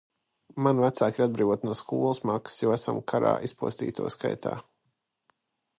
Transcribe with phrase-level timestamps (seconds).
[0.67, 4.57] Mani vecāki ir atbrīvoti no skolas maksas, jo esam karā izpostīto skaitā.